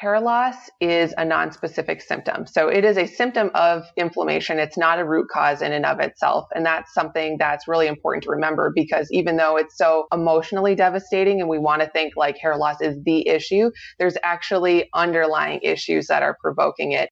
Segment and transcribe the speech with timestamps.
[0.00, 2.46] hair loss is a non-specific symptom.
[2.46, 4.58] So it is a symptom of inflammation.
[4.58, 6.46] It's not a root cause in and of itself.
[6.54, 11.42] And that's something that's really important to remember because even though it's so emotionally devastating
[11.42, 16.06] and we want to think like hair loss is the issue, there's actually underlying issues
[16.06, 17.10] that are provoking it.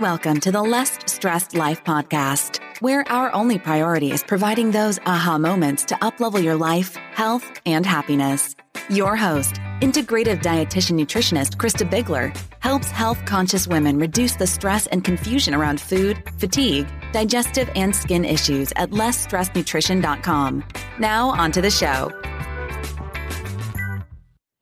[0.00, 5.36] Welcome to the Less Stressed Life podcast, where our only priority is providing those aha
[5.36, 8.56] moments to uplevel your life, health, and happiness.
[8.90, 15.04] Your host, integrative dietitian nutritionist Christa Biegler, helps health conscious women reduce the stress and
[15.04, 20.64] confusion around food, fatigue, digestive, and skin issues at lessstressednutrition.com.
[20.98, 22.10] Now, on to the show.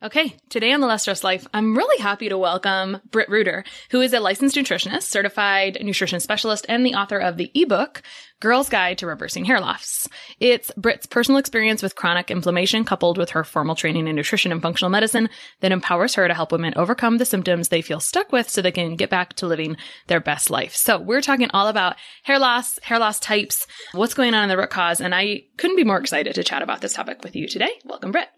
[0.00, 4.00] Okay, today on the Less Stress Life, I'm really happy to welcome Britt Reuter, who
[4.00, 8.02] is a licensed nutritionist, certified nutrition specialist, and the author of the ebook,
[8.38, 10.06] Girl's Guide to Reversing Hair Loss.
[10.38, 14.62] It's Britt's personal experience with chronic inflammation coupled with her formal training in nutrition and
[14.62, 15.30] functional medicine
[15.62, 18.70] that empowers her to help women overcome the symptoms they feel stuck with so they
[18.70, 19.76] can get back to living
[20.06, 20.76] their best life.
[20.76, 24.58] So we're talking all about hair loss, hair loss types, what's going on in the
[24.58, 27.48] root cause, and I couldn't be more excited to chat about this topic with you
[27.48, 27.72] today.
[27.84, 28.28] Welcome, Britt.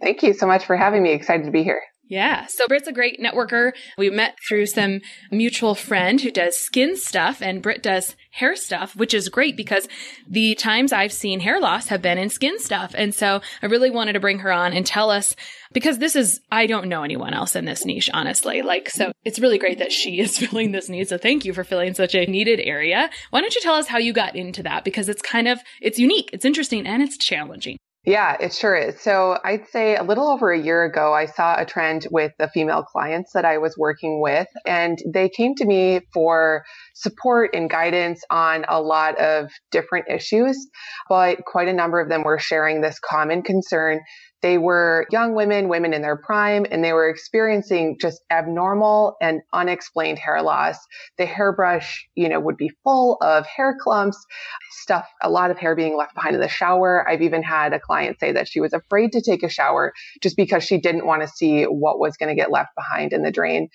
[0.00, 1.12] Thank you so much for having me.
[1.12, 1.82] Excited to be here.
[2.10, 2.46] Yeah.
[2.46, 3.70] So Britt's a great networker.
[3.96, 5.00] We met through some
[5.30, 9.86] mutual friend who does skin stuff and Britt does hair stuff, which is great because
[10.28, 12.96] the times I've seen hair loss have been in skin stuff.
[12.98, 15.36] And so I really wanted to bring her on and tell us
[15.72, 18.62] because this is, I don't know anyone else in this niche, honestly.
[18.62, 21.08] Like, so it's really great that she is filling this need.
[21.08, 23.08] So thank you for filling such a needed area.
[23.30, 24.82] Why don't you tell us how you got into that?
[24.82, 27.76] Because it's kind of, it's unique, it's interesting, and it's challenging.
[28.06, 28.98] Yeah, it sure is.
[29.02, 32.48] So I'd say a little over a year ago, I saw a trend with the
[32.48, 37.68] female clients that I was working with, and they came to me for support and
[37.68, 40.66] guidance on a lot of different issues,
[41.10, 44.00] but quite a number of them were sharing this common concern
[44.42, 49.42] they were young women, women in their prime, and they were experiencing just abnormal and
[49.52, 50.78] unexplained hair loss.
[51.18, 54.24] The hairbrush, you know, would be full of hair clumps,
[54.70, 57.06] stuff, a lot of hair being left behind in the shower.
[57.08, 59.92] I've even had a client say that she was afraid to take a shower
[60.22, 63.22] just because she didn't want to see what was going to get left behind in
[63.22, 63.68] the drain.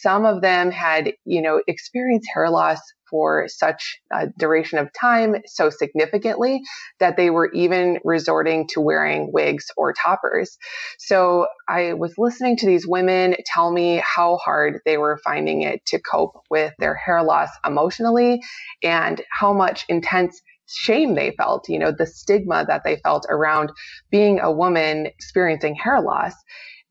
[0.00, 2.80] Some of them had, you know, experienced hair loss
[3.12, 6.62] for such a duration of time so significantly
[6.98, 10.56] that they were even resorting to wearing wigs or toppers.
[10.98, 15.84] So I was listening to these women tell me how hard they were finding it
[15.86, 18.42] to cope with their hair loss emotionally
[18.82, 23.70] and how much intense shame they felt, you know, the stigma that they felt around
[24.10, 26.32] being a woman experiencing hair loss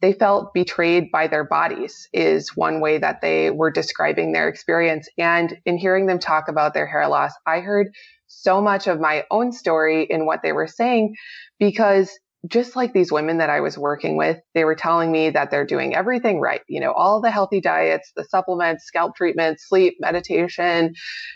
[0.01, 5.07] they felt betrayed by their bodies is one way that they were describing their experience.
[5.17, 7.94] And in hearing them talk about their hair loss, I heard
[8.28, 11.16] so much of my own story in what they were saying
[11.59, 12.17] because
[12.47, 15.66] just like these women that I was working with, they were telling me that they're
[15.66, 16.61] doing everything right.
[16.67, 20.96] You know, all the healthy diets, the supplements, scalp treatments, sleep, meditation,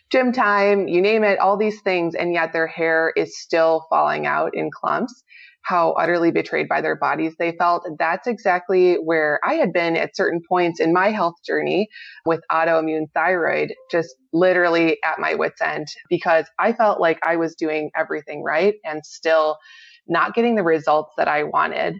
[0.10, 2.16] gym time, you name it, all these things.
[2.16, 5.24] And yet their hair is still falling out in clumps
[5.66, 7.88] how utterly betrayed by their bodies they felt.
[7.98, 11.88] That's exactly where I had been at certain points in my health journey
[12.26, 17.56] with autoimmune thyroid, just literally at my wits end because I felt like I was
[17.56, 19.58] doing everything right and still
[20.08, 21.96] not getting the results that I wanted.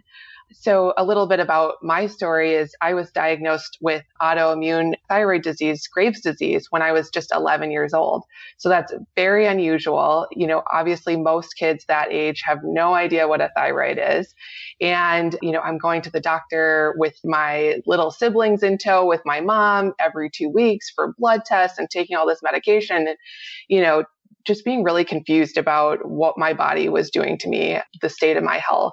[0.52, 5.88] So, a little bit about my story is I was diagnosed with autoimmune thyroid disease,
[5.88, 8.22] Graves' disease, when I was just 11 years old.
[8.56, 10.28] So, that's very unusual.
[10.30, 14.34] You know, obviously, most kids that age have no idea what a thyroid is.
[14.80, 19.22] And, you know, I'm going to the doctor with my little siblings in tow with
[19.24, 23.08] my mom every two weeks for blood tests and taking all this medication.
[23.08, 23.16] And,
[23.68, 24.04] you know,
[24.44, 28.44] just being really confused about what my body was doing to me, the state of
[28.44, 28.92] my health.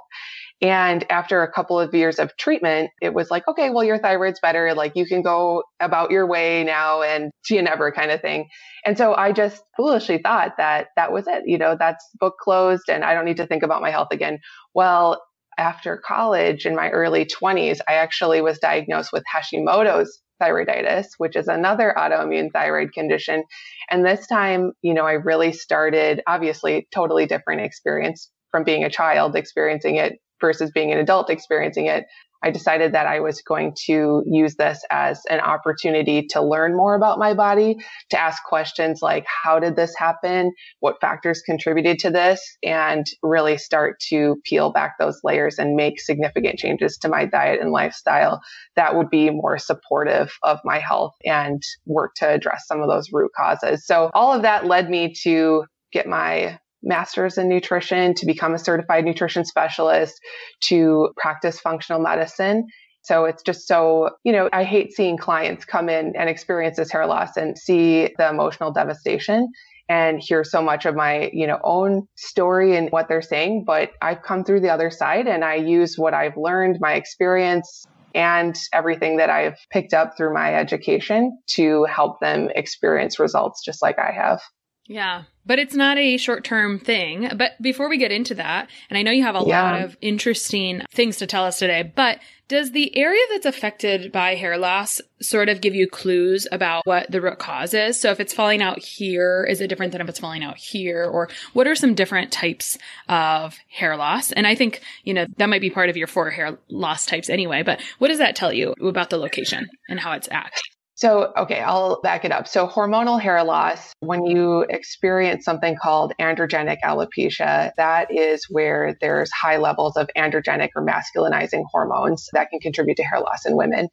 [0.64, 4.40] And after a couple of years of treatment, it was like, okay, well, your thyroid's
[4.40, 4.74] better.
[4.74, 8.48] Like you can go about your way now and see you never kind of thing.
[8.86, 11.44] And so I just foolishly thought that that was it.
[11.46, 14.40] You know, that's book closed and I don't need to think about my health again.
[14.74, 15.22] Well,
[15.58, 21.50] after college in my early 20s, I actually was diagnosed with Hashimoto's thyroiditis, which is
[21.50, 23.44] another autoimmune thyroid condition.
[23.92, 28.90] And this time, you know, I really started obviously totally different experience from being a
[28.90, 30.14] child experiencing it
[30.44, 32.04] versus being an adult experiencing it.
[32.44, 36.94] I decided that I was going to use this as an opportunity to learn more
[36.94, 37.78] about my body,
[38.10, 40.52] to ask questions like, how did this happen?
[40.82, 42.42] What factors contributed to this?
[42.62, 47.62] And really start to peel back those layers and make significant changes to my diet
[47.62, 48.42] and lifestyle
[48.76, 53.08] that would be more supportive of my health and work to address some of those
[53.14, 53.86] root causes.
[53.86, 55.64] So all of that led me to
[55.94, 60.20] get my master's in nutrition, to become a certified nutrition specialist,
[60.68, 62.68] to practice functional medicine.
[63.02, 66.92] So it's just so, you know, I hate seeing clients come in and experience this
[66.92, 69.50] hair loss and see the emotional devastation
[69.90, 73.66] and hear so much of my, you know, own story and what they're saying.
[73.68, 77.86] But I've come through the other side and I use what I've learned, my experience,
[78.16, 83.82] and everything that I've picked up through my education to help them experience results just
[83.82, 84.42] like I have.
[84.88, 85.24] Yeah.
[85.46, 87.30] But it's not a short term thing.
[87.36, 89.62] But before we get into that, and I know you have a yeah.
[89.62, 92.20] lot of interesting things to tell us today, but
[92.50, 97.10] does the area that's affected by hair loss sort of give you clues about what
[97.10, 98.00] the root cause is?
[98.00, 101.06] So if it's falling out here, is it different than if it's falling out here?
[101.06, 102.78] Or what are some different types
[103.08, 104.32] of hair loss?
[104.34, 107.30] And I think, you know, that might be part of your four hair loss types
[107.30, 110.52] anyway, but what does that tell you about the location and how it's at?
[110.96, 112.48] So, okay, I'll back it up.
[112.48, 119.32] So, hormonal hair loss, when you experience something called androgenic alopecia, that is where there's
[119.32, 123.90] high levels of androgenic or masculinizing hormones that can contribute to hair loss in women.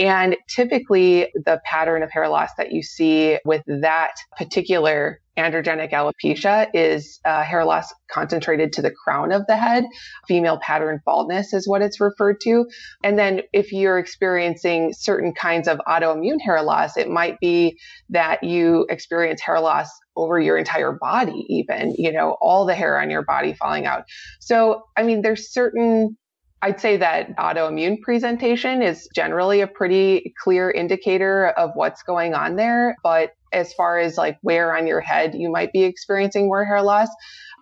[0.00, 6.68] And typically, the pattern of hair loss that you see with that particular androgenic alopecia
[6.74, 9.84] is uh, hair loss concentrated to the crown of the head.
[10.26, 12.66] Female pattern baldness is what it's referred to.
[13.04, 18.42] And then if you're experiencing certain kinds of autoimmune hair loss, it might be that
[18.42, 23.10] you experience hair loss over your entire body, even, you know, all the hair on
[23.10, 24.04] your body falling out.
[24.40, 26.16] So, I mean, there's certain
[26.62, 32.56] I'd say that autoimmune presentation is generally a pretty clear indicator of what's going on
[32.56, 32.96] there.
[33.02, 36.82] But as far as like where on your head you might be experiencing more hair
[36.82, 37.08] loss,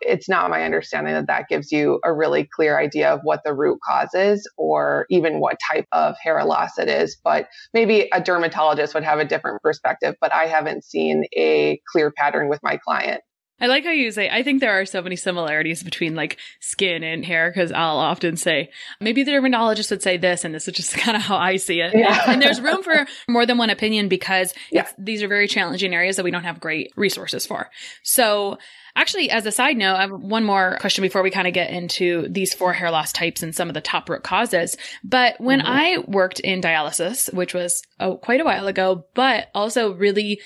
[0.00, 3.54] it's not my understanding that that gives you a really clear idea of what the
[3.54, 7.16] root cause is or even what type of hair loss it is.
[7.22, 12.12] But maybe a dermatologist would have a different perspective, but I haven't seen a clear
[12.16, 13.22] pattern with my client.
[13.60, 17.02] I like how you say, I think there are so many similarities between like skin
[17.02, 18.70] and hair because I'll often say,
[19.00, 21.80] maybe the dermatologist would say this, and this is just kind of how I see
[21.80, 21.94] it.
[21.94, 22.30] Yeah.
[22.30, 24.88] And, there's room for more than one opinion because yeah.
[24.96, 27.68] these are very challenging areas that we don't have great resources for.
[28.02, 28.58] So,
[28.98, 31.70] Actually, as a side note, I have one more question before we kind of get
[31.70, 34.76] into these four hair loss types and some of the top root causes.
[35.04, 35.68] But when mm-hmm.
[35.70, 40.40] I worked in dialysis, which was oh, quite a while ago, but also really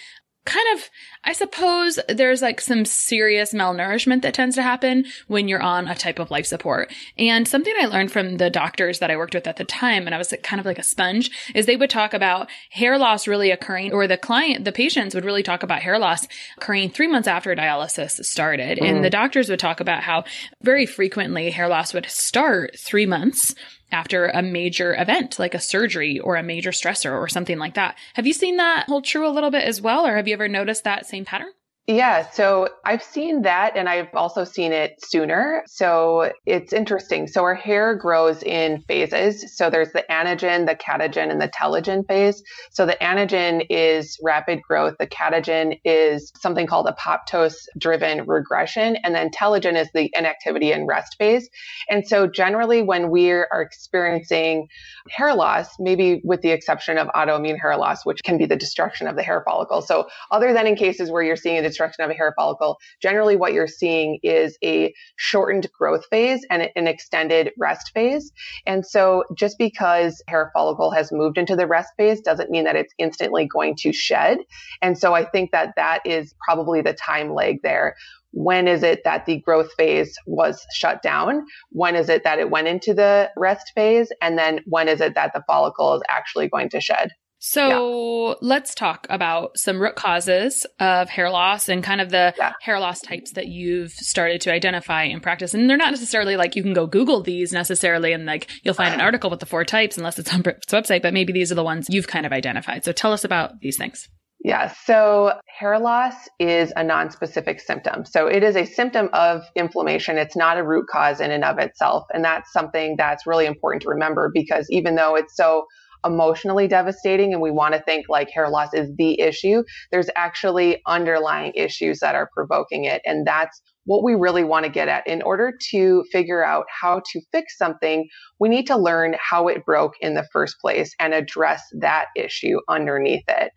[0.44, 0.90] kind of,
[1.24, 5.94] I suppose there's like some serious malnourishment that tends to happen when you're on a
[5.94, 6.92] type of life support.
[7.16, 10.14] And something I learned from the doctors that I worked with at the time, and
[10.14, 13.52] I was kind of like a sponge, is they would talk about hair loss really
[13.52, 16.26] occurring, or the client, the patients would really talk about hair loss
[16.56, 18.78] occurring three months after dialysis started.
[18.78, 18.88] Mm.
[18.88, 20.24] And the doctors would talk about how
[20.60, 23.54] very frequently hair loss would start three months
[23.92, 27.96] after a major event like a surgery or a major stressor or something like that.
[28.14, 30.48] Have you seen that hold true a little bit as well, or have you ever
[30.48, 31.52] noticed that same pattern?
[31.88, 35.64] Yeah, so I've seen that and I've also seen it sooner.
[35.66, 37.26] So it's interesting.
[37.26, 39.56] So our hair grows in phases.
[39.56, 42.40] So there's the anagen, the catagen, and the telogen phase.
[42.70, 44.94] So the anagen is rapid growth.
[45.00, 48.96] The catagen is something called apoptose driven regression.
[49.02, 51.50] And then telogen is the inactivity and rest phase.
[51.90, 54.68] And so generally when we are experiencing
[55.10, 59.08] hair loss, maybe with the exception of autoimmune hair loss, which can be the destruction
[59.08, 59.82] of the hair follicle.
[59.82, 63.36] So other than in cases where you're seeing a obstruction of a hair follicle, generally
[63.36, 68.32] what you're seeing is a shortened growth phase and an extended rest phase.
[68.66, 72.76] And so just because hair follicle has moved into the rest phase doesn't mean that
[72.76, 74.38] it's instantly going to shed.
[74.80, 77.96] And so I think that that is probably the time lag there
[78.32, 81.44] when is it that the growth phase was shut down?
[81.70, 84.10] When is it that it went into the rest phase?
[84.20, 87.10] And then when is it that the follicle is actually going to shed?
[87.44, 88.34] So yeah.
[88.40, 92.52] let's talk about some root causes of hair loss and kind of the yeah.
[92.60, 95.52] hair loss types that you've started to identify in practice.
[95.52, 98.94] And they're not necessarily like you can go Google these necessarily and like you'll find
[98.94, 101.56] an article with the four types unless it's on Britt's website, but maybe these are
[101.56, 102.84] the ones you've kind of identified.
[102.84, 104.08] So tell us about these things.
[104.44, 104.72] Yeah.
[104.84, 108.04] So hair loss is a non-specific symptom.
[108.04, 110.16] So it is a symptom of inflammation.
[110.16, 112.04] It's not a root cause in and of itself.
[112.14, 115.66] And that's something that's really important to remember because even though it's so
[116.04, 120.80] emotionally devastating and we want to think like hair loss is the issue, there's actually
[120.86, 123.02] underlying issues that are provoking it.
[123.04, 125.06] And that's what we really want to get at.
[125.06, 129.64] In order to figure out how to fix something, we need to learn how it
[129.64, 133.52] broke in the first place and address that issue underneath it.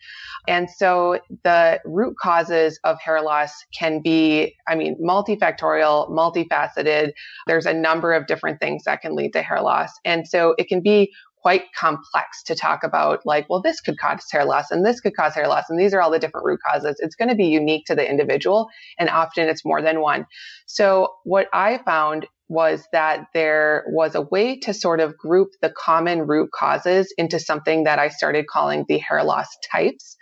[0.47, 7.11] And so the root causes of hair loss can be, I mean, multifactorial, multifaceted.
[7.47, 9.91] There's a number of different things that can lead to hair loss.
[10.05, 11.11] And so it can be
[11.45, 15.15] quite complex to talk about like, well, this could cause hair loss and this could
[15.15, 15.65] cause hair loss.
[15.69, 16.95] And these are all the different root causes.
[16.97, 18.67] It's going to be unique to the individual.
[18.97, 20.25] And often it's more than one.
[20.65, 25.69] So what I found was that there was a way to sort of group the
[25.69, 30.17] common root causes into something that I started calling the hair loss types.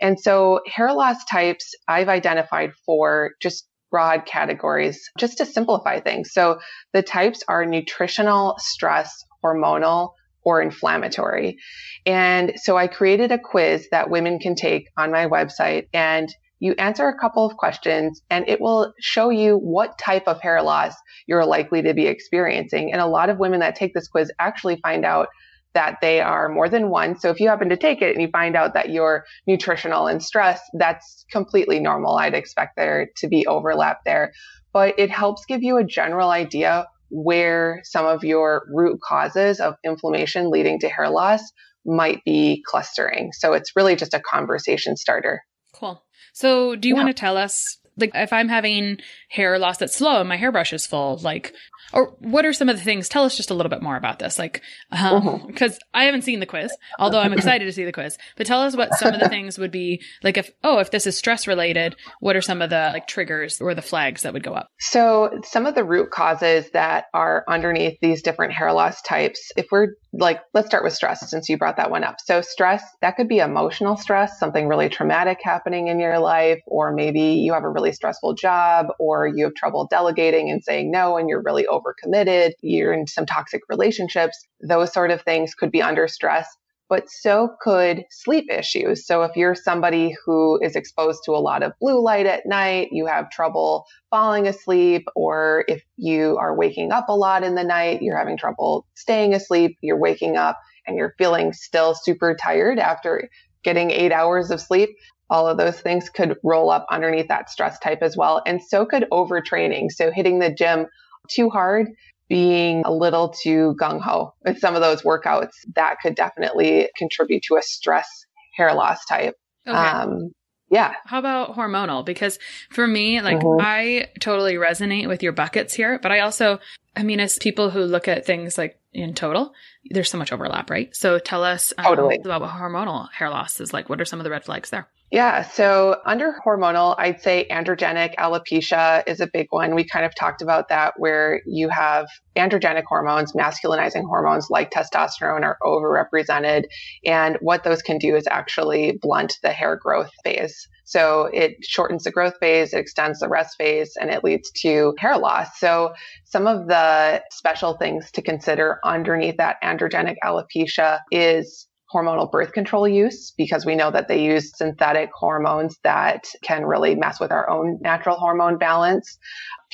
[0.00, 6.30] And so hair loss types I've identified four just broad categories just to simplify things.
[6.32, 6.60] So
[6.92, 9.12] the types are nutritional, stress,
[9.44, 10.10] hormonal,
[10.44, 11.58] or inflammatory.
[12.06, 16.74] And so I created a quiz that women can take on my website and you
[16.78, 20.94] answer a couple of questions and it will show you what type of hair loss
[21.26, 22.92] you're likely to be experiencing.
[22.92, 25.28] And a lot of women that take this quiz actually find out
[25.72, 27.18] that they are more than one.
[27.18, 30.22] So if you happen to take it and you find out that you're nutritional and
[30.22, 32.16] stress, that's completely normal.
[32.16, 34.32] I'd expect there to be overlap there,
[34.72, 39.74] but it helps give you a general idea where some of your root causes of
[39.84, 41.42] inflammation leading to hair loss
[41.84, 43.30] might be clustering.
[43.32, 45.42] So it's really just a conversation starter.
[45.74, 46.02] Cool.
[46.32, 47.02] So do you yeah.
[47.02, 50.72] want to tell us like if I'm having hair loss that's slow and my hairbrush
[50.72, 51.54] is full, like
[51.92, 53.08] or what are some of the things?
[53.08, 55.74] Tell us just a little bit more about this, like, because um, mm-hmm.
[55.92, 58.16] I haven't seen the quiz, although I'm excited to see the quiz.
[58.36, 61.06] But tell us what some of the things would be, like, if oh, if this
[61.06, 64.44] is stress related, what are some of the like triggers or the flags that would
[64.44, 64.68] go up?
[64.78, 69.66] So some of the root causes that are underneath these different hair loss types, if
[69.72, 72.16] we're like, let's start with stress since you brought that one up.
[72.20, 76.92] So stress that could be emotional stress, something really traumatic happening in your life, or
[76.92, 81.16] maybe you have a really stressful job, or you have trouble delegating and saying no,
[81.16, 85.82] and you're really overcommitted, you're in some toxic relationships, those sort of things could be
[85.82, 86.46] under stress.
[86.90, 89.06] But so could sleep issues.
[89.06, 92.88] So if you're somebody who is exposed to a lot of blue light at night,
[92.90, 97.62] you have trouble falling asleep, or if you are waking up a lot in the
[97.62, 102.80] night, you're having trouble staying asleep, you're waking up and you're feeling still super tired
[102.80, 103.28] after
[103.62, 104.90] getting eight hours of sleep,
[105.30, 108.42] all of those things could roll up underneath that stress type as well.
[108.44, 109.90] And so could overtraining.
[109.90, 110.86] So hitting the gym
[111.28, 111.88] too hard,
[112.28, 117.44] being a little too gung ho with some of those workouts, that could definitely contribute
[117.44, 119.34] to a stress hair loss type.
[119.66, 119.76] Okay.
[119.76, 120.32] Um,
[120.70, 120.94] yeah.
[121.04, 122.04] How about hormonal?
[122.04, 122.38] Because
[122.70, 123.60] for me, like mm-hmm.
[123.60, 126.60] I totally resonate with your buckets here, but I also,
[126.96, 129.52] I mean, as people who look at things like in total,
[129.90, 130.94] there's so much overlap, right?
[130.94, 132.20] So tell us um, totally.
[132.24, 133.88] about what hormonal hair loss is like.
[133.88, 134.88] What are some of the red flags there?
[135.10, 135.42] Yeah.
[135.42, 139.74] So under hormonal, I'd say androgenic alopecia is a big one.
[139.74, 145.42] We kind of talked about that where you have androgenic hormones, masculinizing hormones like testosterone
[145.42, 146.64] are overrepresented.
[147.04, 150.68] And what those can do is actually blunt the hair growth phase.
[150.84, 154.94] So it shortens the growth phase, it extends the rest phase, and it leads to
[154.98, 155.58] hair loss.
[155.58, 155.92] So
[156.24, 162.86] some of the special things to consider underneath that androgenic alopecia is hormonal birth control
[162.86, 167.48] use because we know that they use synthetic hormones that can really mess with our
[167.50, 169.18] own natural hormone balance.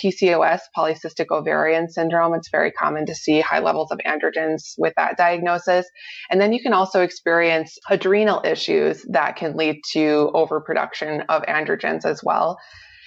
[0.02, 5.16] PCOS, polycystic ovarian syndrome, it's very common to see high levels of androgens with that
[5.16, 5.86] diagnosis.
[6.30, 12.04] And then you can also experience adrenal issues that can lead to overproduction of androgens
[12.04, 12.58] as well.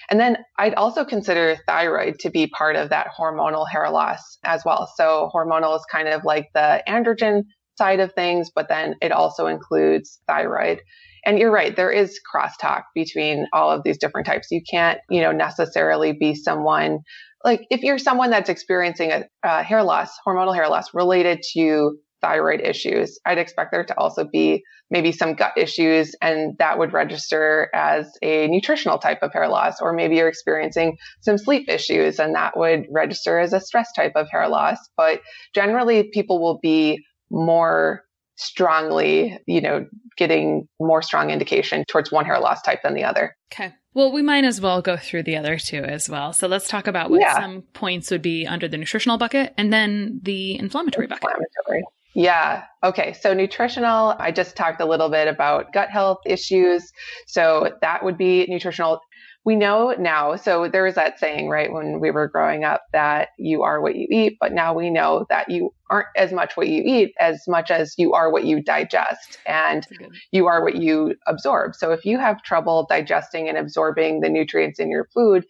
[0.10, 4.66] And then I'd also consider thyroid to be part of that hormonal hair loss as
[4.66, 4.92] well.
[4.96, 7.44] So hormonal is kind of like the androgen
[7.80, 10.82] side of things, but then it also includes thyroid.
[11.26, 14.48] And you're right, there is crosstalk between all of these different types.
[14.52, 17.00] You can't, you know, necessarily be someone
[17.44, 21.98] like if you're someone that's experiencing a, a hair loss, hormonal hair loss related to
[22.22, 26.94] thyroid issues, I'd expect there to also be maybe some gut issues and that would
[26.94, 29.80] register as a nutritional type of hair loss.
[29.82, 34.14] Or maybe you're experiencing some sleep issues and that would register as a stress type
[34.16, 34.78] of hair loss.
[34.98, 35.22] But
[35.54, 38.04] generally people will be more
[38.36, 39.86] strongly, you know,
[40.18, 43.36] getting more strong indication towards one hair loss type than the other.
[43.52, 43.74] Okay.
[43.94, 46.32] Well, we might as well go through the other two as well.
[46.32, 47.36] So let's talk about what yeah.
[47.36, 51.24] some points would be under the nutritional bucket and then the inflammatory bucket.
[51.24, 51.84] Inflammatory.
[52.14, 52.64] Yeah.
[52.84, 53.14] Okay.
[53.14, 56.92] So nutritional, I just talked a little bit about gut health issues.
[57.28, 59.02] So that would be nutritional
[59.46, 63.30] we know now, so there was that saying, right, when we were growing up that
[63.38, 66.68] you are what you eat, but now we know that you aren't as much what
[66.68, 69.88] you eat as much as you are what you digest and
[70.32, 71.76] you are what you absorb.
[71.76, 75.46] So if you have trouble digesting and absorbing the nutrients in your food,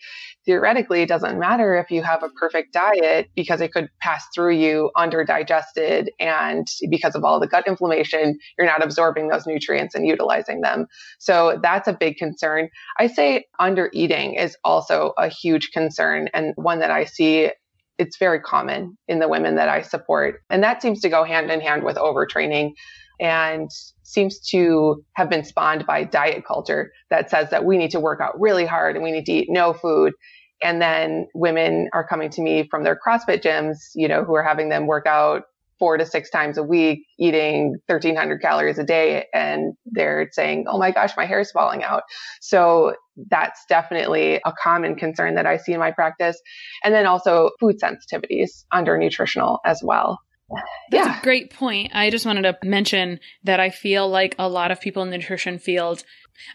[0.45, 4.55] theoretically, it doesn't matter if you have a perfect diet because it could pass through
[4.55, 6.11] you under digested.
[6.19, 10.87] And because of all the gut inflammation, you're not absorbing those nutrients and utilizing them.
[11.19, 12.69] So that's a big concern.
[12.97, 17.51] I say under eating is also a huge concern and one that I see
[17.99, 20.41] it's very common in the women that I support.
[20.49, 22.71] And that seems to go hand in hand with overtraining
[23.19, 23.69] and
[24.03, 28.21] seems to have been spawned by diet culture that says that we need to work
[28.21, 30.13] out really hard and we need to eat no food.
[30.63, 34.43] And then women are coming to me from their CrossFit gyms, you know, who are
[34.43, 35.43] having them work out
[35.79, 39.25] four to six times a week, eating 1300 calories a day.
[39.33, 42.03] And they're saying, Oh my gosh, my hair is falling out.
[42.41, 42.95] So
[43.29, 46.39] that's definitely a common concern that I see in my practice.
[46.83, 50.19] And then also food sensitivities under nutritional as well.
[50.91, 51.19] That's yeah.
[51.19, 51.91] a great point.
[51.93, 55.17] I just wanted to mention that I feel like a lot of people in the
[55.17, 56.03] nutrition field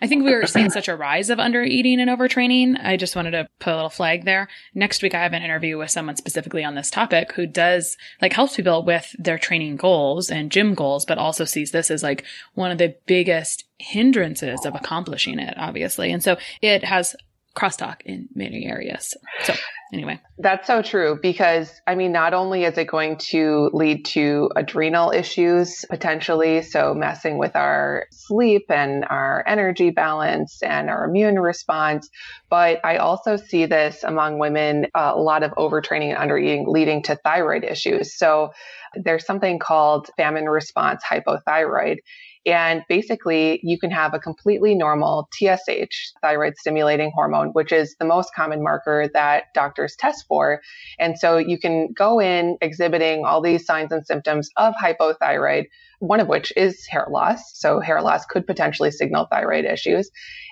[0.00, 2.82] I think we were seeing such a rise of under eating and overtraining.
[2.82, 4.48] I just wanted to put a little flag there.
[4.74, 8.32] Next week, I have an interview with someone specifically on this topic who does like
[8.32, 12.24] helps people with their training goals and gym goals, but also sees this as like
[12.54, 16.12] one of the biggest hindrances of accomplishing it, obviously.
[16.12, 17.16] And so it has
[17.54, 19.14] crosstalk in many areas.
[19.44, 19.54] So
[19.94, 20.20] anyway.
[20.38, 25.12] That's so true because I mean, not only is it going to lead to adrenal
[25.12, 32.10] issues potentially, so messing with our sleep and our energy balance and our immune response,
[32.50, 37.02] but I also see this among women, uh, a lot of overtraining and undereating leading
[37.04, 38.18] to thyroid issues.
[38.18, 38.50] So
[38.94, 41.98] there's something called famine response hypothyroid.
[42.46, 48.04] And basically, you can have a completely normal TSH, thyroid stimulating hormone, which is the
[48.04, 50.60] most common marker that doctors test for.
[50.98, 55.64] And so you can go in exhibiting all these signs and symptoms of hypothyroid,
[56.00, 57.58] one of which is hair loss.
[57.58, 60.10] So hair loss could potentially signal thyroid issues.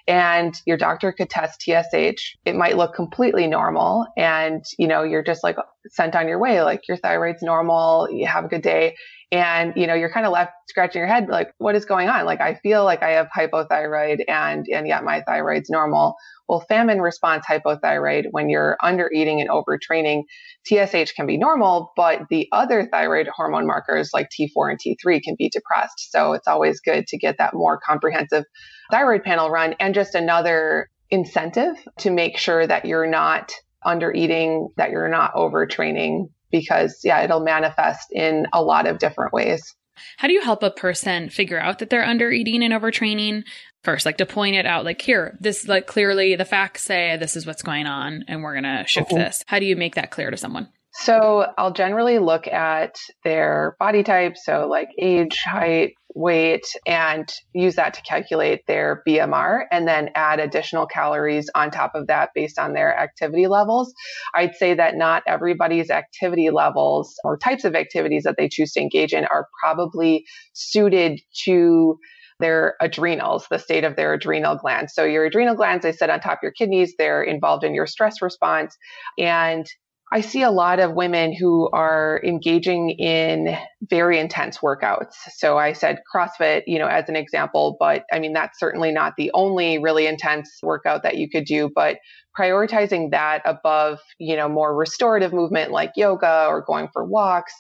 [0.09, 2.37] And your doctor could test TSH.
[2.45, 4.07] It might look completely normal.
[4.17, 5.57] And, you know, you're just like
[5.89, 8.09] sent on your way, like your thyroid's normal.
[8.11, 8.97] You have a good day
[9.33, 12.27] and you know you're kind of left scratching your head like what is going on?
[12.27, 16.15] Like i feel like i have hypothyroid and and yet my thyroid's normal.
[16.49, 20.25] Well famine response hypothyroid when you're under eating and overtraining
[20.67, 25.35] tsh can be normal but the other thyroid hormone markers like t4 and t3 can
[25.37, 26.13] be depressed.
[26.13, 28.45] So it's always good to get that more comprehensive
[28.91, 29.75] thyroid panel run.
[29.81, 33.53] And just another incentive to make sure that you're not
[33.85, 39.33] under eating that you're not overtraining because yeah, it'll manifest in a lot of different
[39.33, 39.75] ways.
[40.17, 43.45] How do you help a person figure out that they're under eating and overtraining?
[43.85, 47.35] First, like to point it out, like here, this like clearly the facts say this
[47.35, 49.19] is what's going on and we're gonna shift mm-hmm.
[49.19, 49.43] this.
[49.47, 50.69] How do you make that clear to someone?
[50.95, 57.77] So I'll generally look at their body type, so like age, height, weight, and use
[57.77, 62.59] that to calculate their BMR and then add additional calories on top of that based
[62.59, 63.93] on their activity levels.
[64.35, 68.81] I'd say that not everybody's activity levels or types of activities that they choose to
[68.81, 71.99] engage in are probably suited to
[72.41, 74.93] their adrenals, the state of their adrenal glands.
[74.95, 76.95] So your adrenal glands, they sit on top of your kidneys.
[76.99, 78.77] They're involved in your stress response.
[79.17, 79.65] And
[80.13, 85.15] I see a lot of women who are engaging in very intense workouts.
[85.31, 89.15] So I said CrossFit, you know, as an example, but I mean, that's certainly not
[89.17, 91.97] the only really intense workout that you could do, but
[92.39, 97.53] prioritizing that above, you know, more restorative movement like yoga or going for walks.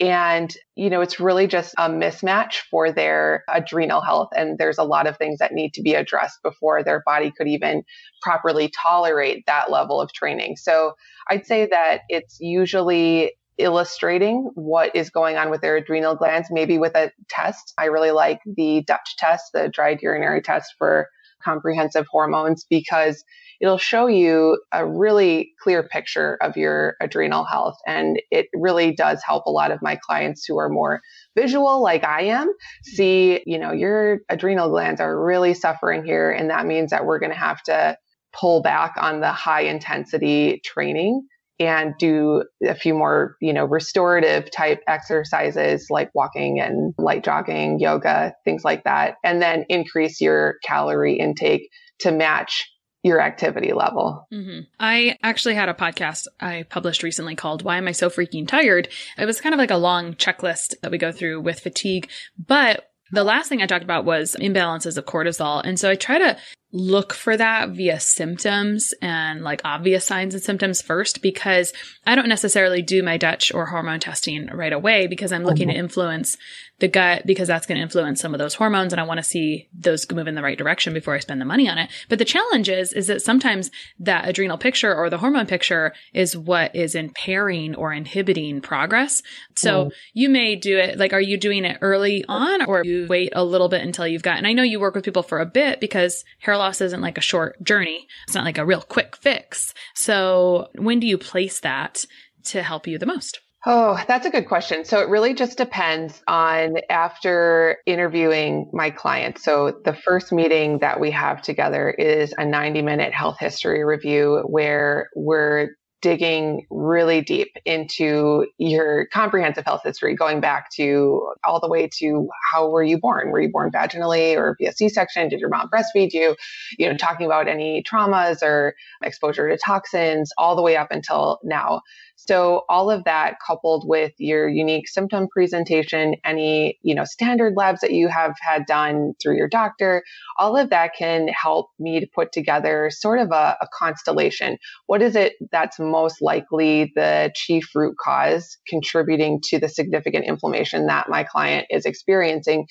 [0.00, 4.28] And, you know, it's really just a mismatch for their adrenal health.
[4.36, 7.48] And there's a lot of things that need to be addressed before their body could
[7.48, 7.84] even
[8.20, 10.56] properly tolerate that level of training.
[10.56, 10.92] So
[11.30, 16.78] I'd say that it's usually illustrating what is going on with their adrenal glands, maybe
[16.78, 17.74] with a test.
[17.76, 21.08] I really like the Dutch test, the dried urinary test for
[21.42, 23.24] comprehensive hormones, because
[23.60, 27.76] it'll show you a really clear picture of your adrenal health.
[27.86, 31.00] And it really does help a lot of my clients who are more
[31.36, 36.30] visual, like I am, see, you know, your adrenal glands are really suffering here.
[36.30, 37.96] And that means that we're going to have to
[38.32, 41.26] pull back on the high intensity training
[41.60, 47.80] and do a few more, you know, restorative type exercises like walking and light jogging,
[47.80, 49.16] yoga, things like that.
[49.24, 51.68] And then increase your calorie intake
[52.00, 52.64] to match
[53.02, 54.26] your activity level.
[54.32, 54.60] Mm-hmm.
[54.80, 58.88] I actually had a podcast I published recently called Why Am I So Freaking Tired?
[59.16, 62.88] It was kind of like a long checklist that we go through with fatigue, but
[63.10, 65.62] the last thing I talked about was imbalances of cortisol.
[65.64, 66.36] And so I try to
[66.70, 71.72] look for that via symptoms and like obvious signs and symptoms first because
[72.06, 75.76] I don't necessarily do my Dutch or hormone testing right away because I'm looking mm-hmm.
[75.76, 76.36] to influence
[76.80, 79.24] the gut because that's going to influence some of those hormones and I want to
[79.24, 81.90] see those move in the right direction before I spend the money on it.
[82.08, 86.36] But the challenge is, is that sometimes that adrenal picture or the hormone picture is
[86.36, 89.22] what is impairing or inhibiting progress.
[89.56, 89.90] So mm.
[90.12, 93.44] you may do it, like, are you doing it early on or you wait a
[93.44, 95.80] little bit until you've got, and I know you work with people for a bit
[95.80, 98.06] because hair loss isn't like a short journey.
[98.24, 99.74] It's not like a real quick fix.
[99.94, 102.04] So when do you place that
[102.44, 103.40] to help you the most?
[103.70, 104.86] Oh, that's a good question.
[104.86, 109.36] So it really just depends on after interviewing my client.
[109.38, 114.42] So the first meeting that we have together is a 90 minute health history review
[114.46, 121.68] where we're digging really deep into your comprehensive health history, going back to all the
[121.68, 123.30] way to how were you born?
[123.30, 125.28] Were you born vaginally or via C-section?
[125.28, 126.36] Did your mom breastfeed you?
[126.78, 131.40] You know, talking about any traumas or exposure to toxins all the way up until
[131.42, 131.82] now.
[132.20, 137.80] So all of that coupled with your unique symptom presentation, any, you know, standard labs
[137.80, 140.02] that you have had done through your doctor,
[140.36, 144.58] all of that can help me to put together sort of a, a constellation.
[144.86, 150.86] What is it that's most likely the chief root cause contributing to the significant inflammation
[150.86, 152.66] that my client is experiencing?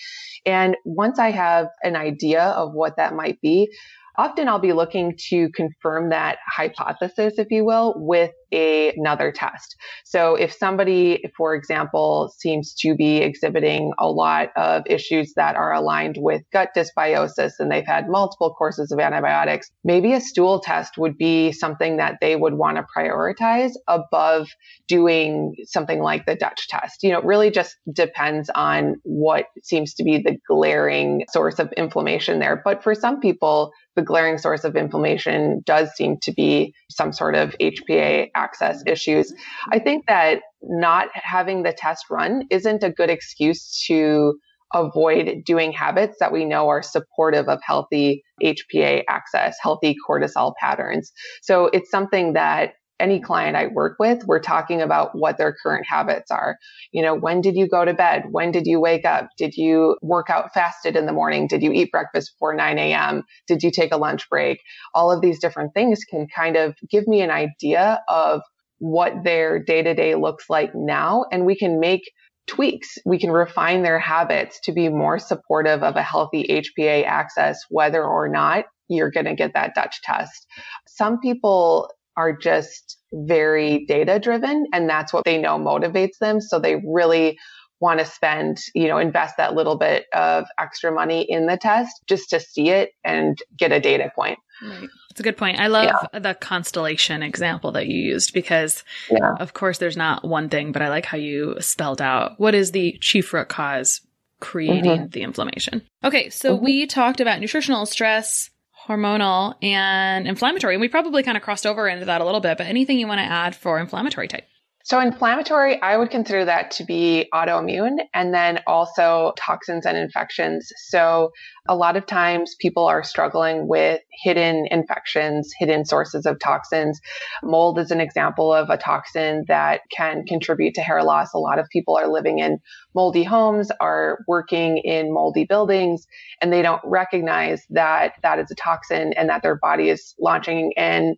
[0.45, 3.69] And once I have an idea of what that might be,
[4.17, 9.75] often I'll be looking to confirm that hypothesis, if you will, with a, another test.
[10.05, 15.73] So if somebody, for example, seems to be exhibiting a lot of issues that are
[15.73, 20.97] aligned with gut dysbiosis and they've had multiple courses of antibiotics, maybe a stool test
[20.97, 24.47] would be something that they would want to prioritize above
[24.87, 27.03] doing something like the Dutch test.
[27.03, 31.71] You know, it really just depends on what seems to be the glaring source of
[31.73, 32.61] inflammation there.
[32.63, 37.35] But for some people, the glaring source of inflammation does seem to be some sort
[37.35, 39.33] of HPA axis issues.
[39.71, 44.35] I think that not having the test run isn't a good excuse to
[44.73, 51.11] avoid doing habits that we know are supportive of healthy HPA axis, healthy cortisol patterns.
[51.41, 55.85] So it's something that any client I work with, we're talking about what their current
[55.87, 56.57] habits are.
[56.91, 58.25] You know, when did you go to bed?
[58.31, 59.29] When did you wake up?
[59.37, 61.47] Did you work out fasted in the morning?
[61.47, 63.23] Did you eat breakfast before 9 a.m.?
[63.47, 64.61] Did you take a lunch break?
[64.93, 68.41] All of these different things can kind of give me an idea of
[68.79, 71.25] what their day to day looks like now.
[71.31, 72.11] And we can make
[72.47, 72.97] tweaks.
[73.05, 78.03] We can refine their habits to be more supportive of a healthy HPA axis, whether
[78.03, 80.47] or not you're going to get that Dutch test.
[80.87, 86.41] Some people are just very data driven and that's what they know motivates them.
[86.41, 87.37] So they really
[87.79, 92.01] want to spend, you know, invest that little bit of extra money in the test
[92.07, 94.39] just to see it and get a data point.
[94.61, 94.89] Right.
[95.09, 95.59] That's a good point.
[95.59, 96.19] I love yeah.
[96.19, 99.35] the constellation example that you used because, yeah.
[99.39, 102.71] of course, there's not one thing, but I like how you spelled out what is
[102.71, 104.01] the chief root cause
[104.39, 105.09] creating mm-hmm.
[105.09, 105.81] the inflammation.
[106.03, 106.65] Okay, so mm-hmm.
[106.65, 108.49] we talked about nutritional stress,
[108.87, 110.75] hormonal, and inflammatory.
[110.75, 113.07] And we probably kind of crossed over into that a little bit, but anything you
[113.07, 114.45] want to add for inflammatory type?
[114.87, 120.71] So inflammatory, I would consider that to be autoimmune and then also toxins and infections.
[120.87, 121.31] So
[121.67, 127.01] a lot of times people are struggling with hidden infections, hidden sources of toxins.
[127.43, 131.33] Mold is an example of a toxin that can contribute to hair loss.
[131.33, 132.59] A lot of people are living in
[132.93, 136.07] moldy homes, are working in moldy buildings,
[136.41, 140.73] and they don't recognize that that is a toxin and that their body is launching
[140.77, 141.15] an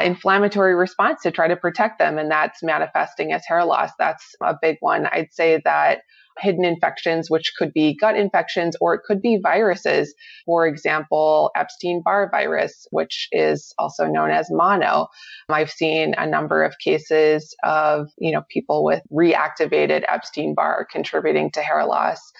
[0.00, 2.18] inflammatory response to try to protect them.
[2.18, 3.90] And that's manifesting as hair loss.
[3.98, 5.06] That's a big one.
[5.06, 6.00] I'd say that
[6.38, 10.14] hidden infections, which could be gut infections or it could be viruses.
[10.46, 15.08] For example, Epstein Barr virus, which is also known as mono.
[15.48, 21.50] I've seen a number of cases of, you know, people with reactivated Epstein Barr contributing
[21.52, 22.32] to hair loss.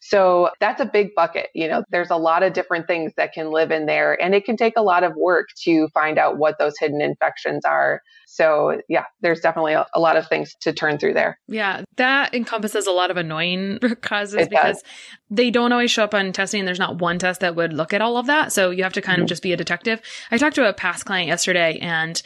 [0.00, 1.48] So that's a big bucket.
[1.54, 4.44] You know, there's a lot of different things that can live in there and it
[4.44, 8.02] can take a lot of work to find out what those hidden infections are.
[8.26, 11.38] So yeah, there's definitely a, a lot of things to turn through there.
[11.48, 14.84] Yeah, that encompasses a lot of annoying causes it because does.
[15.30, 16.64] they don't always show up on testing.
[16.64, 18.52] There's not one test that would look at all of that.
[18.52, 19.22] So you have to kind mm-hmm.
[19.24, 20.00] of just be a detective.
[20.30, 22.22] I talked to a past client yesterday and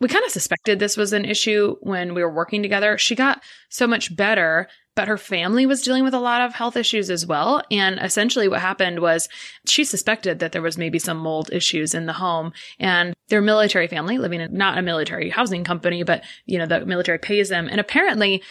[0.00, 2.96] we kind of suspected this was an issue when we were working together.
[2.96, 6.76] She got so much better but her family was dealing with a lot of health
[6.76, 7.62] issues as well.
[7.70, 9.28] And essentially what happened was
[9.66, 13.86] she suspected that there was maybe some mold issues in the home and their military
[13.86, 17.68] family living in not a military housing company, but you know, the military pays them.
[17.68, 18.42] And apparently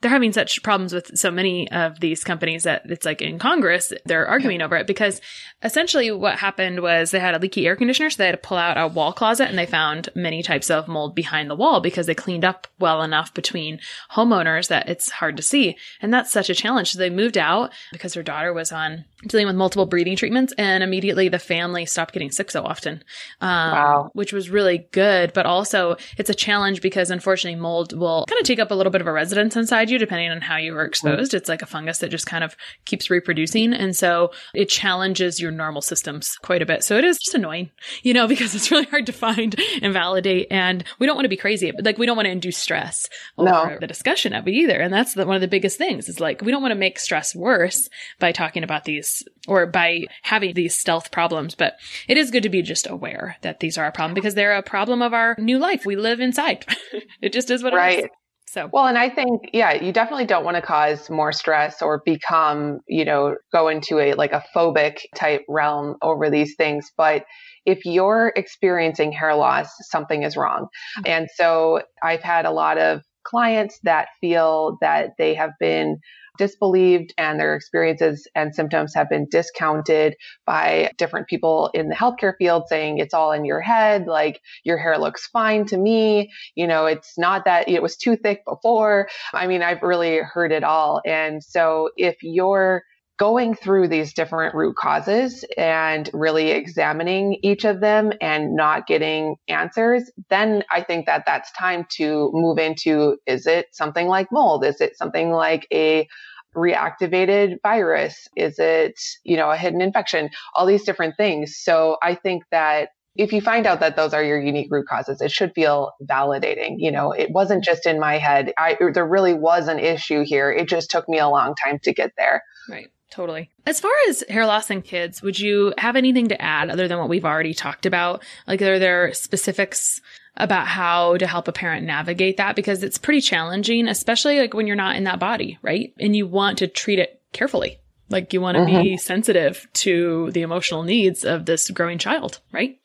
[0.00, 3.92] they're having such problems with so many of these companies that it's like in Congress,
[4.04, 5.20] they're arguing over it because
[5.62, 8.08] essentially what happened was they had a leaky air conditioner.
[8.08, 10.86] So they had to pull out a wall closet and they found many types of
[10.86, 13.80] mold behind the wall because they cleaned up well enough between
[14.12, 15.76] homeowners that it's hard to see.
[16.00, 16.92] And that's such a challenge.
[16.92, 20.84] So they moved out because her daughter was on dealing with multiple breeding treatments and
[20.84, 23.02] immediately the family stopped getting sick so often.
[23.40, 24.10] Um, wow.
[24.12, 28.46] which was really good, but also it's a challenge because unfortunately mold will kind of
[28.46, 30.84] take up a little bit of a residence inside you depending on how you were
[30.84, 31.34] exposed.
[31.34, 33.72] It's like a fungus that just kind of keeps reproducing.
[33.72, 36.84] And so it challenges your normal systems quite a bit.
[36.84, 37.70] So it is just annoying,
[38.02, 40.48] you know, because it's really hard to find and validate.
[40.50, 41.72] And we don't want to be crazy.
[41.80, 43.78] Like we don't want to induce stress over no.
[43.80, 44.78] the discussion of it either.
[44.80, 46.98] And that's the, one of the biggest things is like, we don't want to make
[46.98, 51.54] stress worse by talking about these or by having these stealth problems.
[51.54, 54.56] But it is good to be just aware that these are a problem because they're
[54.56, 55.84] a problem of our new life.
[55.86, 56.66] We live inside.
[57.22, 57.98] it just is what right.
[57.98, 58.10] it is.
[58.58, 62.02] So, well, and I think, yeah, you definitely don't want to cause more stress or
[62.04, 66.90] become, you know, go into a like a phobic type realm over these things.
[66.96, 67.24] But
[67.64, 70.66] if you're experiencing hair loss, something is wrong.
[70.98, 71.02] Mm-hmm.
[71.06, 75.98] And so I've had a lot of clients that feel that they have been
[76.38, 82.34] disbelieved and their experiences and symptoms have been discounted by different people in the healthcare
[82.38, 84.06] field saying it's all in your head.
[84.06, 86.30] Like your hair looks fine to me.
[86.54, 89.08] You know, it's not that it was too thick before.
[89.34, 91.02] I mean, I've really heard it all.
[91.04, 92.82] And so if you're
[93.18, 99.36] going through these different root causes and really examining each of them and not getting
[99.48, 104.64] answers, then I think that that's time to move into is it something like mold?
[104.64, 106.08] Is it something like a
[106.56, 108.28] reactivated virus?
[108.36, 110.30] Is it, you know, a hidden infection?
[110.54, 111.56] All these different things.
[111.58, 115.20] So I think that if you find out that those are your unique root causes,
[115.20, 116.76] it should feel validating.
[116.78, 118.52] You know, it wasn't just in my head.
[118.56, 120.52] I, there really was an issue here.
[120.52, 122.44] It just took me a long time to get there.
[122.70, 122.86] Right.
[123.10, 123.50] Totally.
[123.66, 126.98] As far as hair loss in kids, would you have anything to add other than
[126.98, 128.22] what we've already talked about?
[128.46, 130.00] Like, are there specifics
[130.36, 132.54] about how to help a parent navigate that?
[132.54, 135.94] Because it's pretty challenging, especially like when you're not in that body, right?
[135.98, 137.78] And you want to treat it carefully.
[138.10, 138.82] Like you want to mm-hmm.
[138.82, 142.78] be sensitive to the emotional needs of this growing child, right?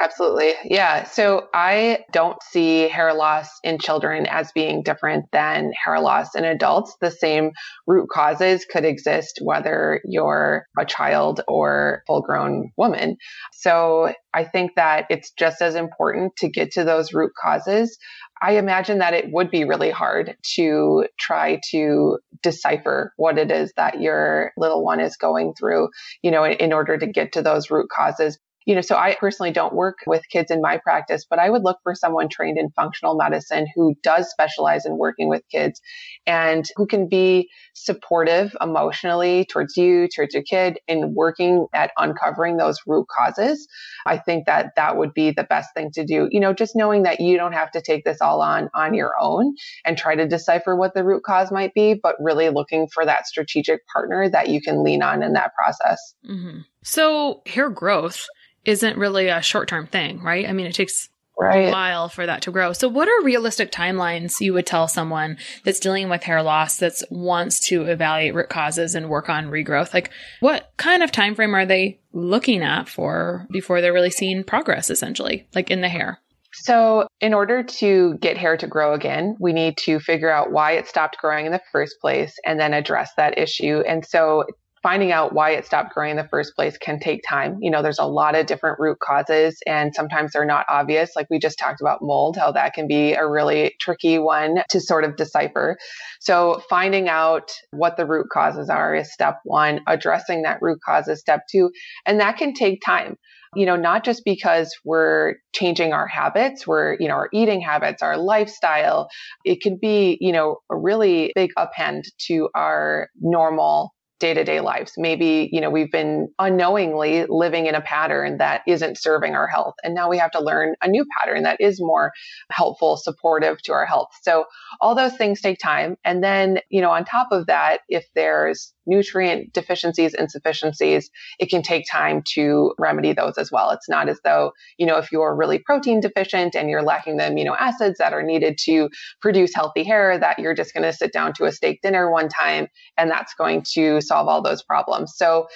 [0.00, 0.54] Absolutely.
[0.64, 1.04] Yeah.
[1.04, 6.44] So I don't see hair loss in children as being different than hair loss in
[6.44, 6.96] adults.
[7.00, 7.52] The same
[7.86, 13.18] root causes could exist whether you're a child or full grown woman.
[13.52, 17.96] So I think that it's just as important to get to those root causes.
[18.42, 23.72] I imagine that it would be really hard to try to decipher what it is
[23.76, 27.42] that your little one is going through, you know, in, in order to get to
[27.42, 31.26] those root causes you know, so I personally don't work with kids in my practice,
[31.28, 35.28] but I would look for someone trained in functional medicine who does specialize in working
[35.28, 35.80] with kids
[36.26, 42.56] and who can be supportive emotionally towards you, towards your kid in working at uncovering
[42.56, 43.68] those root causes.
[44.06, 46.28] I think that that would be the best thing to do.
[46.30, 49.12] You know, just knowing that you don't have to take this all on on your
[49.20, 53.04] own and try to decipher what the root cause might be, but really looking for
[53.04, 56.14] that strategic partner that you can lean on in that process.
[56.26, 56.60] Mm-hmm.
[56.82, 58.26] So hair growth
[58.64, 60.48] isn't really a short term thing, right?
[60.48, 61.68] I mean, it takes right.
[61.68, 62.72] a while for that to grow.
[62.72, 66.94] So, what are realistic timelines you would tell someone that's dealing with hair loss that
[67.10, 69.94] wants to evaluate root causes and work on regrowth?
[69.94, 74.44] Like, what kind of time frame are they looking at for before they're really seeing
[74.44, 76.20] progress, essentially, like in the hair?
[76.56, 80.72] So, in order to get hair to grow again, we need to figure out why
[80.72, 83.82] it stopped growing in the first place and then address that issue.
[83.86, 84.44] And so,
[84.84, 87.56] finding out why it stopped growing in the first place can take time.
[87.62, 91.12] You know, there's a lot of different root causes and sometimes they're not obvious.
[91.16, 94.80] Like we just talked about mold, how that can be a really tricky one to
[94.80, 95.78] sort of decipher.
[96.20, 99.80] So finding out what the root causes are is step one.
[99.86, 101.70] Addressing that root cause is step two.
[102.04, 103.16] And that can take time
[103.56, 108.02] you know, not just because we're changing our habits, we're, you know, our eating habits,
[108.02, 109.08] our lifestyle.
[109.44, 113.93] It could be, you know, a really big upend to our normal
[114.24, 114.94] day to day lives.
[114.96, 119.74] Maybe, you know, we've been unknowingly living in a pattern that isn't serving our health.
[119.84, 122.10] And now we have to learn a new pattern that is more
[122.50, 124.08] helpful, supportive to our health.
[124.22, 124.46] So
[124.80, 125.96] all those things take time.
[126.04, 131.62] And then, you know, on top of that, if there's nutrient deficiencies, insufficiencies, it can
[131.62, 133.70] take time to remedy those as well.
[133.70, 137.24] It's not as though, you know, if you're really protein deficient and you're lacking the
[137.24, 138.88] amino acids that are needed to
[139.20, 142.28] produce healthy hair, that you're just going to sit down to a steak dinner one
[142.28, 145.12] time and that's going to solve all those problems.
[145.16, 145.46] So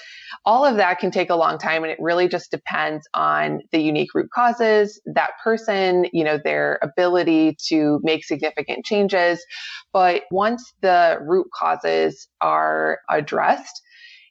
[0.44, 3.80] all of that can take a long time and it really just depends on the
[3.80, 9.44] unique root causes, that person, you know, their ability to make significant changes.
[9.92, 13.82] But once the root causes are addressed,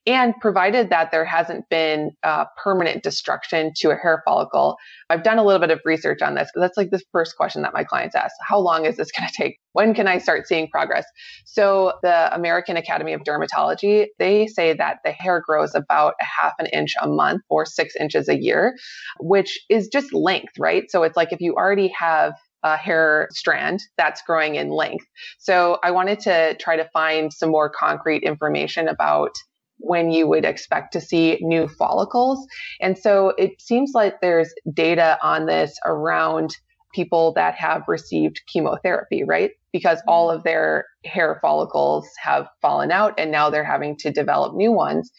[0.07, 4.77] and provided that there hasn't been uh, permanent destruction to a hair follicle,
[5.09, 6.49] I've done a little bit of research on this.
[6.55, 8.33] That's like the first question that my clients ask.
[8.41, 9.59] How long is this going to take?
[9.73, 11.05] When can I start seeing progress?
[11.43, 16.53] So the American Academy of Dermatology, they say that the hair grows about a half
[16.57, 18.75] an inch a month or six inches a year,
[19.19, 20.89] which is just length, right?
[20.89, 25.05] So it's like if you already have a hair strand that's growing in length.
[25.39, 29.31] So I wanted to try to find some more concrete information about
[29.79, 32.45] when you would expect to see new follicles.
[32.81, 36.55] And so it seems like there's data on this around
[36.93, 39.51] people that have received chemotherapy, right?
[39.71, 40.09] Because mm-hmm.
[40.09, 44.71] all of their hair follicles have fallen out and now they're having to develop new
[44.71, 45.11] ones.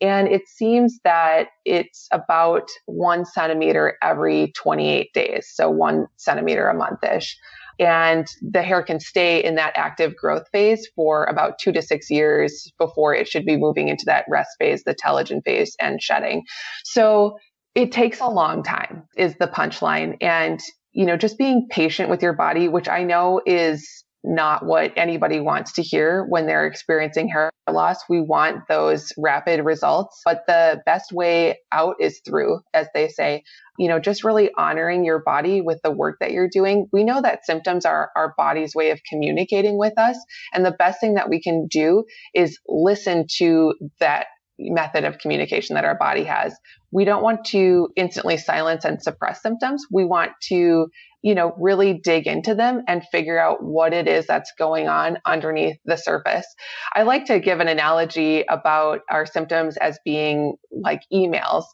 [0.00, 5.50] And it seems that it's about one centimeter every 28 days.
[5.52, 7.36] So one centimeter a month ish
[7.80, 12.10] and the hair can stay in that active growth phase for about two to six
[12.10, 16.44] years before it should be moving into that rest phase, the telogen phase, and shedding.
[16.84, 17.38] So
[17.74, 20.18] it takes a long time, is the punchline.
[20.20, 20.60] And,
[20.92, 25.40] you know, just being patient with your body, which I know is not what anybody
[25.40, 27.98] wants to hear when they're experiencing hair loss.
[28.08, 33.44] We want those rapid results, but the best way out is through, as they say.
[33.78, 36.86] You know, just really honoring your body with the work that you're doing.
[36.92, 40.18] We know that symptoms are our body's way of communicating with us.
[40.52, 42.04] And the best thing that we can do
[42.34, 44.26] is listen to that
[44.58, 46.54] method of communication that our body has.
[46.92, 49.84] We don't want to instantly silence and suppress symptoms.
[49.90, 50.88] We want to
[51.22, 55.18] you know, really dig into them and figure out what it is that's going on
[55.26, 56.46] underneath the surface.
[56.94, 61.64] I like to give an analogy about our symptoms as being like emails.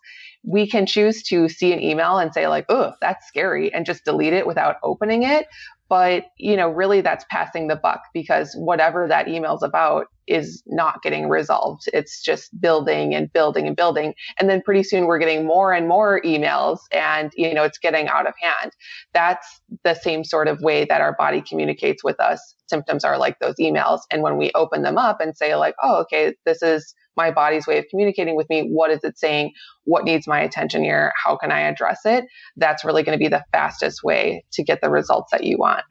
[0.44, 4.04] We can choose to see an email and say like, "Oh, that's scary," and just
[4.04, 5.46] delete it without opening it.
[5.88, 11.02] But, you know, really that's passing the buck because whatever that email's about is not
[11.02, 11.82] getting resolved.
[11.92, 14.14] It's just building and building and building.
[14.38, 18.08] And then pretty soon we're getting more and more emails and, you know, it's getting
[18.08, 18.72] out of hand.
[19.14, 22.54] That's the same sort of way that our body communicates with us.
[22.66, 24.00] Symptoms are like those emails.
[24.10, 27.66] And when we open them up and say like, oh, okay, this is my body's
[27.66, 28.68] way of communicating with me.
[28.68, 29.52] What is it saying?
[29.84, 31.12] What needs my attention here?
[31.22, 32.24] How can I address it?
[32.56, 35.84] That's really going to be the fastest way to get the results that you want.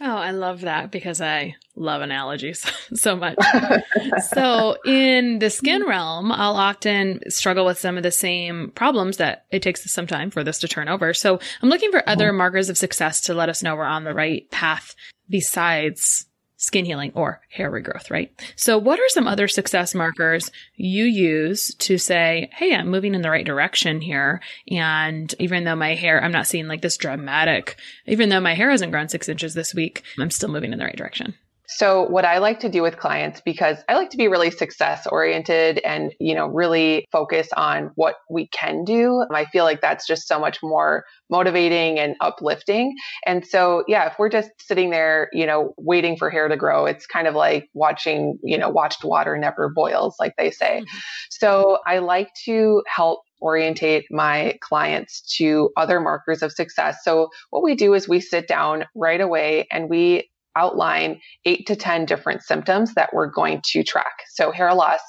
[0.00, 3.36] Oh, I love that because I love analogies so much.
[4.32, 9.44] so, in the skin realm, I'll often struggle with some of the same problems that
[9.52, 11.14] it takes some time for this to turn over.
[11.14, 12.38] So, I'm looking for other mm-hmm.
[12.38, 14.96] markers of success to let us know we're on the right path
[15.28, 16.26] besides
[16.62, 18.30] skin healing or hair regrowth, right?
[18.54, 23.22] So what are some other success markers you use to say, Hey, I'm moving in
[23.22, 24.40] the right direction here.
[24.70, 28.70] And even though my hair, I'm not seeing like this dramatic, even though my hair
[28.70, 31.34] hasn't grown six inches this week, I'm still moving in the right direction.
[31.68, 35.06] So what I like to do with clients because I like to be really success
[35.06, 39.24] oriented and, you know, really focus on what we can do.
[39.32, 42.94] I feel like that's just so much more motivating and uplifting.
[43.26, 46.84] And so, yeah, if we're just sitting there, you know, waiting for hair to grow,
[46.86, 50.78] it's kind of like watching, you know, watched water never boils, like they say.
[50.80, 50.98] Mm-hmm.
[51.30, 56.98] So I like to help orientate my clients to other markers of success.
[57.02, 61.76] So what we do is we sit down right away and we outline eight to
[61.76, 64.12] 10 different symptoms that we're going to track.
[64.34, 65.00] So hair loss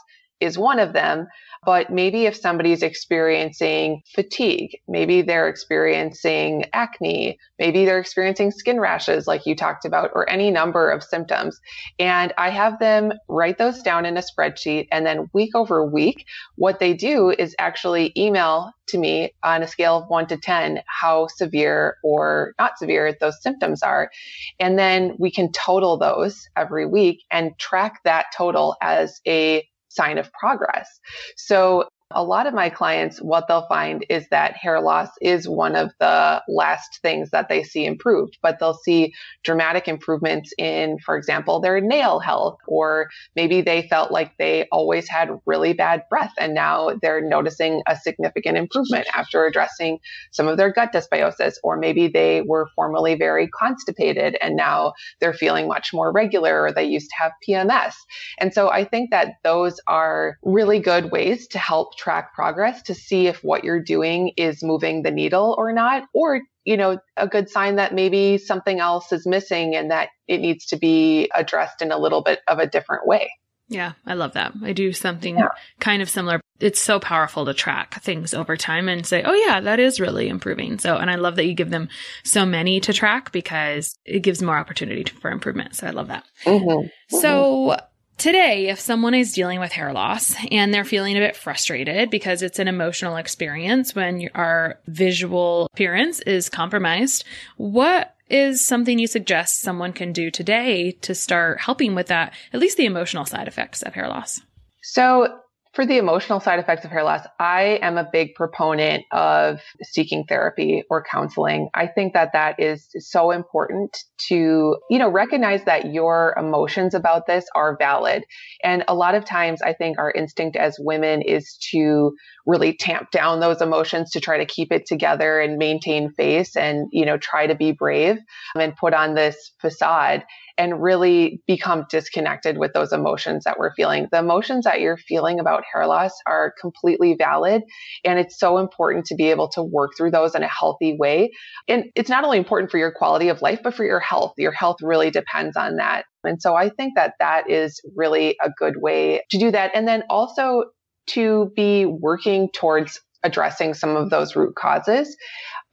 [0.44, 1.28] is one of them.
[1.66, 9.28] But maybe if somebody's experiencing fatigue, maybe they're experiencing acne, maybe they're experiencing skin rashes,
[9.28, 11.62] like you talked about, or any number of symptoms.
[12.00, 14.90] And I have them write those down in a spreadsheet.
[14.92, 16.26] And then week over week,
[16.56, 20.82] what they do is actually email to me on a scale of one to 10
[20.88, 24.12] how severe or not severe those symptoms are.
[24.60, 30.18] And then we can total those every week and track that total as a sign
[30.18, 31.00] of progress.
[31.38, 35.76] So a lot of my clients, what they'll find is that hair loss is one
[35.76, 41.18] of the last things that they see improved, but they'll see dramatic improvements in, for
[41.18, 46.34] example, their nail health, or maybe they felt like they always had really bad breath
[46.40, 50.00] and now they're noticing a significant improvement after addressing
[50.32, 55.34] some of their gut dysbiosis, or maybe they were formerly very constipated and now they're
[55.34, 57.94] feeling much more regular, or they used to have PMS.
[58.40, 62.94] And so I think that those are really good ways to help track progress to
[62.94, 67.28] see if what you're doing is moving the needle or not, or you know, a
[67.28, 71.82] good sign that maybe something else is missing and that it needs to be addressed
[71.82, 73.30] in a little bit of a different way.
[73.70, 74.54] Yeah, I love that.
[74.62, 75.48] I do something yeah.
[75.80, 76.40] kind of similar.
[76.60, 80.30] It's so powerful to track things over time and say, oh, yeah, that is really
[80.30, 80.80] improving.
[80.80, 81.90] So, and I love that you give them
[82.24, 85.76] so many to track because it gives more opportunity for improvement.
[85.76, 86.24] So, I love that.
[86.46, 86.70] Mm-hmm.
[86.70, 87.18] Mm-hmm.
[87.18, 87.78] So,
[88.24, 92.42] Today, if someone is dealing with hair loss and they're feeling a bit frustrated because
[92.42, 97.26] it's an emotional experience when our visual appearance is compromised,
[97.58, 102.62] what is something you suggest someone can do today to start helping with that, at
[102.62, 104.40] least the emotional side effects of hair loss?
[104.82, 105.40] So,
[105.74, 110.24] for the emotional side effects of hair loss, I am a big proponent of seeking
[110.26, 111.70] therapy or counseling.
[111.74, 113.98] I think that that is so important
[114.28, 118.24] to, you know, recognize that your emotions about this are valid.
[118.64, 122.14] And a lot of times I think our instinct as women is to
[122.46, 126.88] really tamp down those emotions to try to keep it together and maintain face and,
[126.92, 128.18] you know, try to be brave
[128.56, 130.24] and put on this facade
[130.58, 134.08] and really become disconnected with those emotions that we're feeling.
[134.12, 137.64] The emotions that you're feeling about hair loss are completely valid.
[138.06, 141.32] And it's so important to be able to work through those in a healthy way.
[141.68, 144.34] And it's not only important for your quality of life, but for your health.
[144.38, 146.06] Your health really depends on that.
[146.24, 149.72] And so I think that that is really a good way to do that.
[149.74, 150.66] And then also
[151.08, 155.16] to be working towards addressing some of those root causes.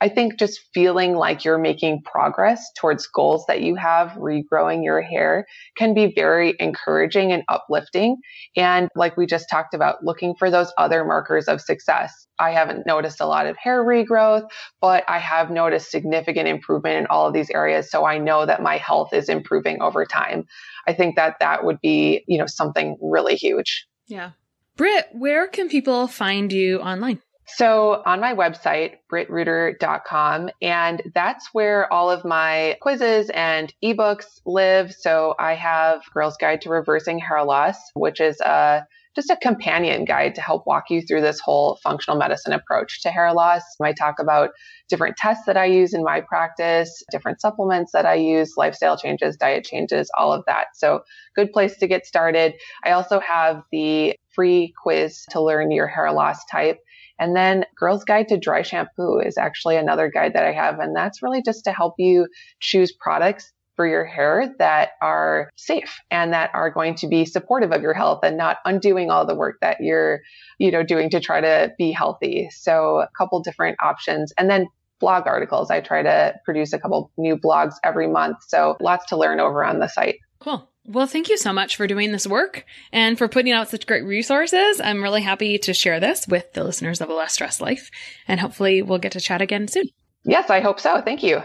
[0.01, 5.03] I think just feeling like you're making progress towards goals that you have, regrowing your
[5.03, 5.47] hair
[5.77, 8.17] can be very encouraging and uplifting.
[8.57, 12.27] And like we just talked about, looking for those other markers of success.
[12.39, 14.49] I haven't noticed a lot of hair regrowth,
[14.81, 17.91] but I have noticed significant improvement in all of these areas.
[17.91, 20.47] So I know that my health is improving over time.
[20.87, 23.87] I think that that would be, you know, something really huge.
[24.07, 24.31] Yeah.
[24.77, 27.21] Britt, where can people find you online?
[27.57, 34.93] So on my website, brittreuter.com, and that's where all of my quizzes and ebooks live.
[34.93, 38.87] So I have Girl's Guide to Reversing Hair Loss, which is a
[39.17, 43.11] just a companion guide to help walk you through this whole functional medicine approach to
[43.11, 43.63] hair loss.
[43.83, 44.51] I talk about
[44.89, 49.37] different tests that I use in my practice, different supplements that I use, lifestyle changes,
[49.37, 50.67] diet changes, all of that.
[50.75, 51.01] So
[51.35, 52.55] good place to get started.
[52.85, 56.79] I also have the free quiz to learn your hair loss type.
[57.21, 60.81] And then Girl's Guide to Dry Shampoo is actually another guide that I have.
[60.81, 62.27] And that's really just to help you
[62.59, 67.73] choose products for your hair that are safe and that are going to be supportive
[67.73, 70.21] of your health and not undoing all the work that you're,
[70.59, 72.49] you know, doing to try to be healthy.
[72.51, 74.33] So a couple different options.
[74.37, 74.67] And then
[74.99, 75.71] blog articles.
[75.71, 78.39] I try to produce a couple new blogs every month.
[78.47, 80.17] So lots to learn over on the site.
[80.41, 80.70] Cool.
[80.91, 84.05] Well, thank you so much for doing this work and for putting out such great
[84.05, 84.81] resources.
[84.81, 87.93] I'm really happy to share this with the listeners of A Less Stressed Life,
[88.27, 89.85] and hopefully we'll get to chat again soon.
[90.25, 91.01] Yes, I hope so.
[91.01, 91.45] Thank you.